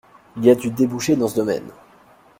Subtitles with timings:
[0.35, 1.69] Il y a du débouché dans ce domaine.